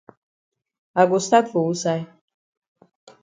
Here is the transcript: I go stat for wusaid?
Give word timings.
I 1.01 1.03
go 1.09 1.17
stat 1.25 1.45
for 1.51 1.61
wusaid? 1.67 2.05